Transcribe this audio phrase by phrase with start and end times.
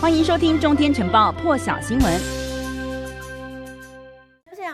[0.00, 2.20] 欢迎收听《中天晨报》破晓新闻。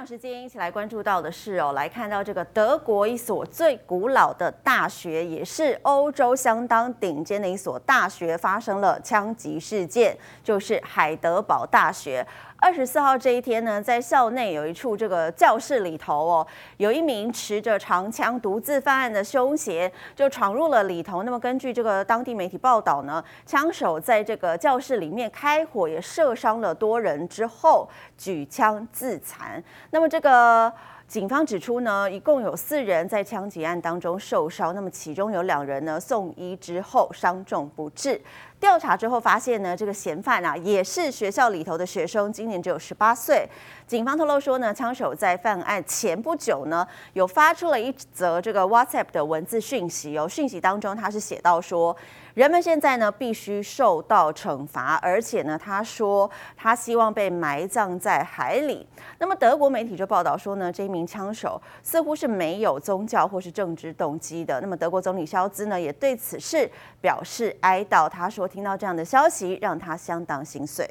[0.07, 12.25] 时间一起来关注到的是哦，来看到这个德国一所最古老的大学，也是欧洲相当顶尖的一所大学，发生了枪击事件，就是海德堡大学。
[12.65, 16.47] 二十四号这一天呢，在校内有一处这个教室里头哦，
[16.79, 21.25] 有一名持着长枪独自犯案的凶嫌就闯入了里头。
[21.25, 27.87] 那么根据这个当地媒体报道呢，枪手在这个教室里面开火，也射伤了多人之后
[28.17, 29.63] 举枪自残。
[29.91, 30.73] 那么这个
[31.07, 38.21] 警方指出呢，一共有四人在枪击案当中受伤，那么其中有两人呢送医之后伤重不治。
[38.59, 43.47] 调查之后发现呢，这个嫌犯啊也是学校里头的学生，今年只有十八岁。
[43.87, 51.95] 警方透露说呢，枪手在犯案前不久呢，有发出了一则这个 WhatsApp 的文字讯息哦，讯息当中他是写到说，
[52.35, 58.87] 人们现在呢必须受到惩罚，而且呢他说他希望被埋葬在海里。
[59.19, 64.61] 那么德国媒体就报道说呢，这一名枪手似乎是没有宗教或是政治动机的。
[64.61, 68.45] 那么德国总理肖兹呢也对此事表示哀悼，他说。
[68.55, 70.89] 听到这样的消息，让他相当心碎。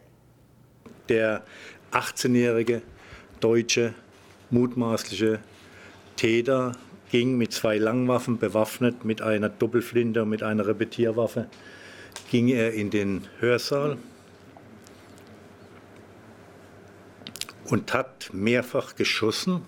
[1.08, 1.42] Der
[1.92, 2.82] 18-jährige
[3.40, 3.94] deutsche
[4.52, 5.40] mutmaßliche
[6.18, 6.74] Täter
[7.14, 11.48] ging mit zwei Langwaffen bewaffnet, mit einer Doppelflinte und mit einer Repetierwaffe,
[12.32, 14.00] ging er in den Hörsaal
[17.66, 19.62] und hat mehrfach geschossen.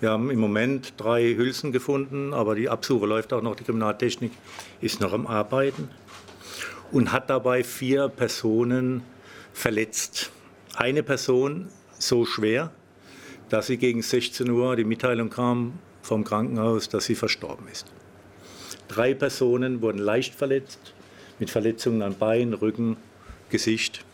[0.00, 3.56] Wir haben im Moment drei Hülsen gefunden, aber die Absuche läuft auch noch.
[3.56, 4.32] Die Kriminaltechnik
[4.82, 5.88] ist noch am Arbeiten.
[6.90, 9.02] und hat dabei vier Personen
[9.54, 10.30] verletzt.
[10.74, 12.70] Eine Person so schwer,
[13.48, 17.86] dass sie gegen 16 Uhr die Mitteilung kam vom Krankenhaus, dass sie verstorben ist.
[18.88, 20.94] Drei Personen wurden leicht verletzt,
[21.38, 22.96] mit Verletzungen an Bein, Rücken,
[23.48, 24.04] Gesicht.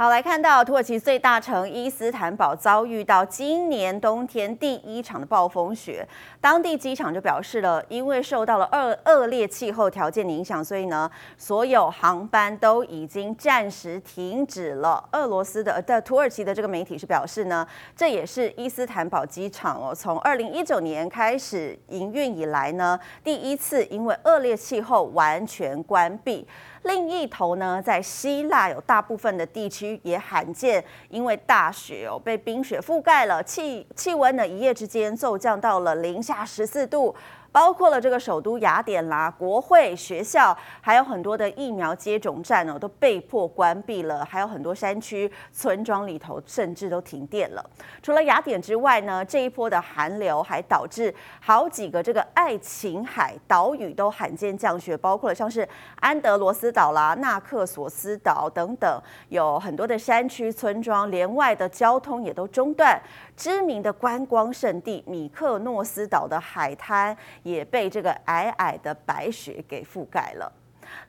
[0.00, 6.06] 好，来看到土耳其最大城伊斯坦堡遭遇到今年冬天第一场的暴风雪，
[6.40, 15.02] 当地机场就表示了，因为受到了恶恶劣气候条件的影响，所以呢，所有航班都已经暂时停止了。
[15.10, 17.66] 俄罗斯的的土耳其的这个媒体是表示呢，
[17.96, 26.46] 这也是伊斯坦堡机场哦，从二零一九年开始营运以来呢，第一次因为恶劣气候完全关闭。
[26.82, 37.14] 另一头呢，在希腊有大部分的地区也罕见，因为大雪哦被冰雪覆盖了，气气温呢一夜之间骤降到了零下十四度。
[37.58, 44.24] 包括了这个首都雅典啦，国会、学校，还有很多的疫苗接种站哦，都被迫关闭了。
[44.24, 47.70] 还有很多山区、村庄里头，甚至都停电了。
[48.00, 63.02] 除了雅典之外呢，这一波的寒流还导致好几个这个爱琴海岛屿都罕见降雪，包括了像是安德罗斯岛啦、纳克索斯岛等等，有很多的山区村庄，连外的交通也都中断。
[63.36, 67.16] 知名的观光胜地米克诺斯岛的海滩
[67.50, 70.52] 也被这个矮矮的白雪给覆盖了。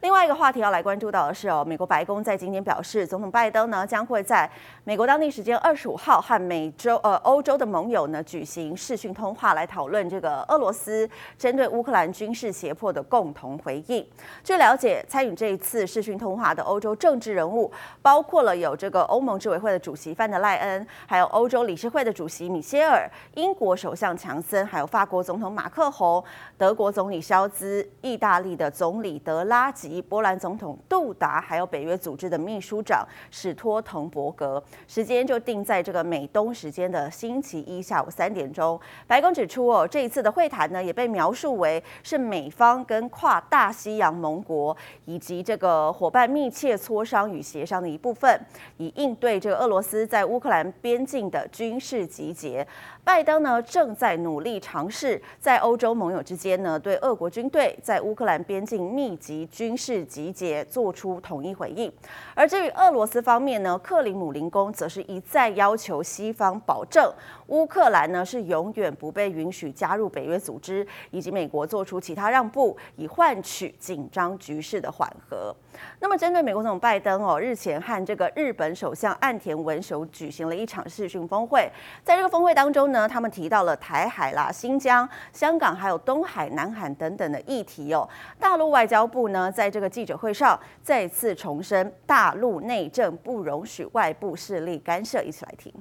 [0.01, 4.49] 另外一个话题要来关注到的是哦，美国白宫在今天表示，总统拜登呢将会在
[4.83, 14.05] 美国当地时间二十五号和美洲呃欧洲的盟友呢举行视讯通话，来讨论这个俄罗斯针对乌克兰军事胁迫的共同回应。
[14.43, 26.23] 据了解，参与这一次视讯通话的欧洲政治人物包括了有这个欧盟执委会的主席范德赖恩，还有欧洲理事会的主席米歇尔，英国首相强森，还有法国总统马克宏，
[26.57, 38.79] 德国总理肖兹，意大利的总理德拉及波兰总统杜达，还有北约组织的秘书长史托滕伯格，时间就定在这个美东时间的星期一下午三点钟。
[39.07, 44.75] 白宫指出，哦，这一次的会谈呢，也被描述为是美方跟跨大西洋盟国
[45.05, 48.39] 以及这个伙伴密切磋商与协商的一部分，
[48.77, 52.65] 以应对这个俄罗斯在乌克兰边境的军事集结。
[53.03, 61.91] 拜登呢，正在努力尝试在欧洲盟友之间呢，对俄国军队在乌克兰边境密集军事集结做出统一回应。
[62.33, 67.11] 而至于俄罗斯方面呢，克里姆林宫则是一再要求西方保证
[67.47, 75.53] 乌克兰呢是永远不被允许加入北约组织，以及美国做出其他让步，以换取紧张局势的缓和。
[75.99, 81.69] 那么，针对美国总统拜登哦，日前和这个日本首相岸田文雄举行了一场视讯峰会，
[82.01, 88.07] 在这个峰会当中呢，他们提到了台海啦、新疆、香港，还有东海、南海等等的议题哦。
[88.39, 95.23] 大陆外交部呢，在这个记者会上再次重申，大陆内政不容许外部势力干涉。
[95.23, 95.73] 一起来听。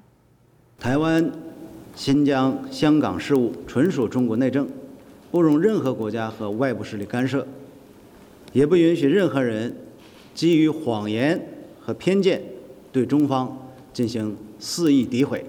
[0.79, 1.31] 台湾、
[1.94, 4.69] 新疆、香港事务纯属中国内政，
[5.31, 7.47] 不容任何国家和外部势力干涉，
[8.53, 9.75] 也不允许任何人。
[10.35, 11.49] 基于谎言
[11.81, 12.41] 和偏见
[12.93, 13.59] 对中方
[13.93, 15.44] 进行肆意诋毁。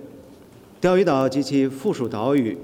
[0.81, 2.57] 钓鱼岛及其附属岛屿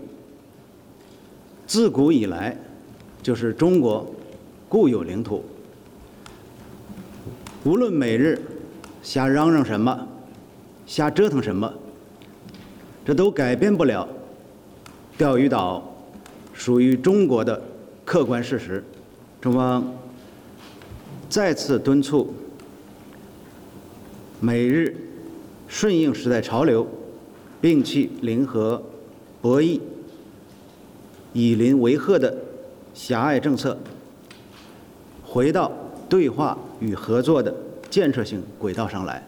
[1.67, 2.57] 自古以来
[3.21, 4.09] 就是中国
[4.67, 5.43] 固有领土，
[7.63, 8.39] 无论美日
[9.01, 10.07] 瞎嚷嚷什么，
[10.85, 11.73] 瞎折腾什么，
[13.05, 14.07] 这都改变不了
[15.17, 15.83] 钓鱼岛
[16.53, 17.61] 属于中国的
[18.03, 18.83] 客观事实。
[19.39, 19.93] 中方
[21.29, 22.33] 再次敦促
[24.39, 24.95] 美日
[25.67, 26.87] 顺应时代潮流，
[27.61, 28.81] 摒弃零和
[29.41, 29.79] 博弈、
[31.33, 32.35] 以邻为壑的
[32.93, 33.77] 狭隘政策，
[35.25, 35.71] 回到
[36.07, 37.53] 对话与合作的
[37.89, 39.23] 建设性轨道上来。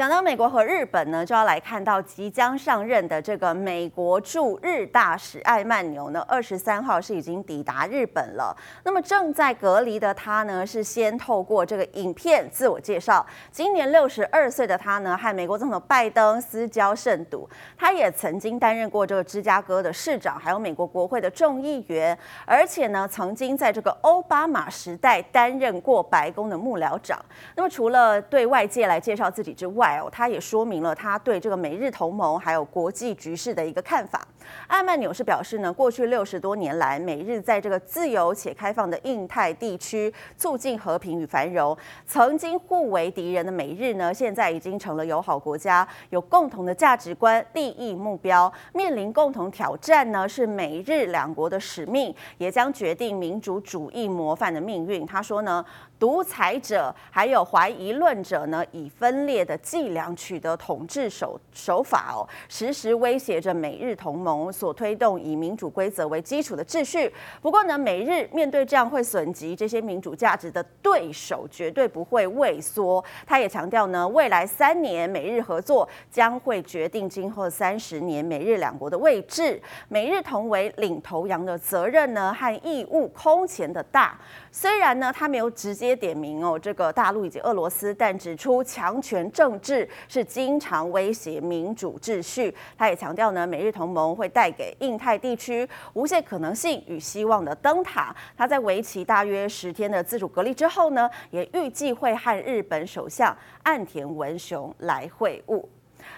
[0.00, 8.56] 讲到美国和日本呢，就要来看到即将上任的这个美国驻日大使艾曼纽呢，二十三号是已经抵达日本了。
[8.82, 13.26] 那么正在隔离的他呢，是先透过这个影片自我介绍。
[13.52, 17.46] 今年六十二岁的他呢，和美国总统拜登私交甚笃。
[17.76, 27.22] 他也曾经担任过这个芝加哥的市长，还有美国国会的众议员，而且呢，曾经在这个奥巴马时代担任过白宫的幕僚长。
[27.54, 34.20] 那么除了对外界来介绍自己之外，他也说明了他对这个美日同盟还有国际局势的一个看法。
[34.66, 41.76] 艾曼纽是表示呢，过去六十多年来，美日在这个自由且开放的印太地区促进和平与繁荣。
[42.06, 55.06] 曾经互为敌人的美日呢，现在已经成了友好国家，有共同的价值观、利益目标，面临共同挑战呢，是美日两国的使命，也将决定民主主义模范的命运。
[55.06, 55.64] 他说呢。
[56.00, 67.12] 独裁者还有怀疑论者呢，以分裂的伎俩取得统治手手法哦，时时威胁着美日同盟所推动以民主规则为基础的秩序。
[67.42, 73.04] 不过呢，美日面对这样会损及这些民主价值的对手，绝对不会畏缩。
[73.26, 79.60] 他也强调呢，未来三年美日合作将会决定今后三十年美日两国的位置。
[79.88, 84.18] 美日同为领头羊的责任呢和义务空前的大。
[84.50, 92.54] 虽然呢，他没有直接点名哦，这个大陆以及俄罗斯，但指出强权政治是经常威胁民主秩序。
[92.76, 98.14] 他也强调呢，美日同盟会带给印太地区无限可能性与希望的灯塔。
[98.36, 105.64] 他在为期大约十天的自主隔离之后呢，也预计会和日本首相岸田文雄来会晤。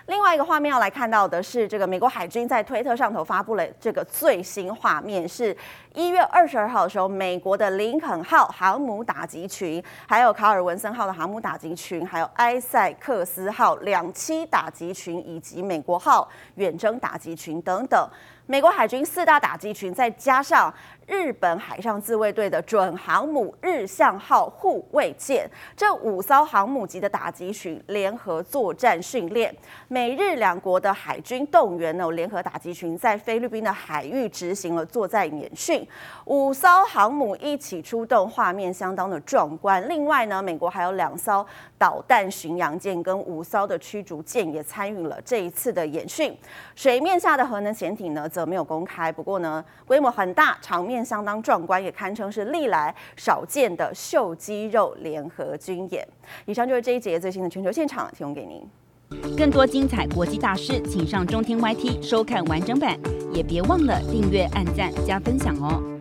[0.06, 5.56] 另外一个画面要来看到的是，这个美国海军在推特上头发布了这个最新画面，是
[5.94, 18.08] 一月二十二号的时候，美国的林肯号航母打击群，还有卡尔文森号的航母打击群，还有埃塞克斯号两栖打击群，以及美国号远征打击群等等。
[18.46, 20.72] 美国海军四大打击群，再加上
[21.06, 29.54] 日本海上自卫队的准航母日向号护卫舰，这五艘航母级的打击群联合作战训练。
[29.86, 35.86] 美日两国的海军动员呢，联合打击群在菲律宾的海域执行了作战演训，
[36.24, 39.88] 五艘航母一起出动，画面相当的壮观。
[39.88, 41.46] 另外呢，美国还有两艘
[41.78, 46.36] 导弹巡洋舰跟五艘的驱逐舰也参与了这一次的演训。
[46.74, 56.06] 水面下的核能潜艇呢，则没有公开，不过呢，规模很大，场面相当壮观，也堪称是历来少见的秀肌肉联合军演。
[56.46, 58.62] 以上就是这一节最新的全球现场，提供给您。
[59.36, 62.98] 更多精彩国际大师，请上中天 YT 收看完整版，
[63.32, 65.91] 也别忘了订阅、按赞、加分享哦。